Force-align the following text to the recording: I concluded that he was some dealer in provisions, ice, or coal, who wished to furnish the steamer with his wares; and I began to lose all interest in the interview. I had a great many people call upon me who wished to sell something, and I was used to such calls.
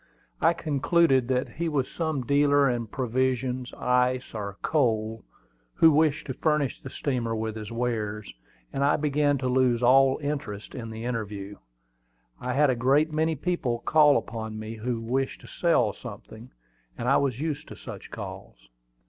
I 0.41 0.53
concluded 0.53 1.27
that 1.27 1.47
he 1.47 1.69
was 1.69 1.87
some 1.87 2.23
dealer 2.25 2.67
in 2.67 2.87
provisions, 2.87 3.71
ice, 3.75 4.33
or 4.33 4.57
coal, 4.63 5.23
who 5.75 5.91
wished 5.91 6.25
to 6.25 6.33
furnish 6.33 6.81
the 6.81 6.89
steamer 6.89 7.35
with 7.35 7.55
his 7.55 7.71
wares; 7.71 8.33
and 8.73 8.83
I 8.83 8.95
began 8.95 9.37
to 9.37 9.47
lose 9.47 9.83
all 9.83 10.17
interest 10.23 10.73
in 10.73 10.89
the 10.89 11.05
interview. 11.05 11.57
I 12.39 12.53
had 12.53 12.71
a 12.71 12.75
great 12.75 13.13
many 13.13 13.35
people 13.35 13.77
call 13.85 14.17
upon 14.17 14.57
me 14.57 14.73
who 14.77 14.99
wished 14.99 15.41
to 15.41 15.47
sell 15.47 15.93
something, 15.93 16.49
and 16.97 17.07
I 17.07 17.17
was 17.17 17.39
used 17.39 17.67
to 17.67 17.75
such 17.75 18.09
calls. 18.09 18.69